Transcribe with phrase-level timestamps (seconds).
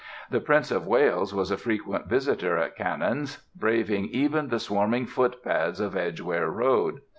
[0.31, 5.79] The Prince of Wales was a frequent visitor at Cannons, braving even the swarming footpads
[5.79, 7.01] of Edgware Road.